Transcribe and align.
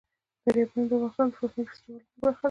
دریابونه 0.43 0.85
د 0.89 0.91
افغانستان 0.93 1.27
د 1.29 1.33
فرهنګي 1.39 1.67
فستیوالونو 1.71 2.17
برخه 2.21 2.37
ده. 2.39 2.39